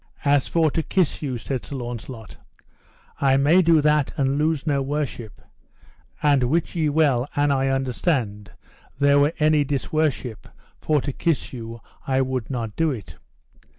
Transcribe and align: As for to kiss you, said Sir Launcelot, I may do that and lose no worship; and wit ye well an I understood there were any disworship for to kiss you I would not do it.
As 0.25 0.47
for 0.47 0.71
to 0.71 0.81
kiss 0.81 1.21
you, 1.21 1.37
said 1.37 1.63
Sir 1.63 1.75
Launcelot, 1.75 2.37
I 3.19 3.37
may 3.37 3.61
do 3.61 3.81
that 3.81 4.11
and 4.17 4.39
lose 4.39 4.65
no 4.65 4.81
worship; 4.81 5.39
and 6.23 6.45
wit 6.45 6.73
ye 6.73 6.89
well 6.89 7.29
an 7.35 7.51
I 7.51 7.67
understood 7.67 8.49
there 8.97 9.19
were 9.19 9.33
any 9.37 9.63
disworship 9.63 10.47
for 10.79 11.01
to 11.01 11.13
kiss 11.13 11.53
you 11.53 11.81
I 12.07 12.19
would 12.21 12.49
not 12.49 12.75
do 12.75 12.89
it. 12.89 13.17